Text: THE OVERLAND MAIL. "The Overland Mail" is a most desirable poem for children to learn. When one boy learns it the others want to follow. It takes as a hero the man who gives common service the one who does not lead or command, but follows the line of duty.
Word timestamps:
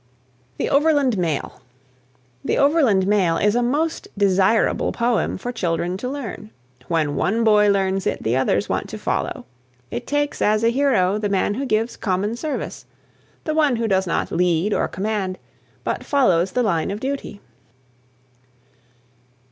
THE 0.57 0.67
OVERLAND 0.67 1.15
MAIL. 1.19 1.61
"The 2.43 2.57
Overland 2.57 3.05
Mail" 3.05 3.37
is 3.37 3.53
a 3.55 3.61
most 3.61 4.07
desirable 4.17 4.91
poem 4.91 5.37
for 5.37 5.51
children 5.51 5.95
to 5.97 6.09
learn. 6.09 6.49
When 6.87 7.15
one 7.15 7.43
boy 7.43 7.69
learns 7.69 8.07
it 8.07 8.23
the 8.23 8.35
others 8.35 8.67
want 8.67 8.89
to 8.89 8.97
follow. 8.97 9.45
It 9.91 10.07
takes 10.07 10.41
as 10.41 10.63
a 10.63 10.69
hero 10.69 11.19
the 11.19 11.29
man 11.29 11.53
who 11.53 11.67
gives 11.67 11.97
common 11.97 12.35
service 12.35 12.87
the 13.43 13.53
one 13.53 13.75
who 13.75 13.87
does 13.87 14.07
not 14.07 14.31
lead 14.31 14.73
or 14.73 14.87
command, 14.87 15.37
but 15.83 16.03
follows 16.03 16.53
the 16.53 16.63
line 16.63 16.89
of 16.89 16.99
duty. 16.99 17.39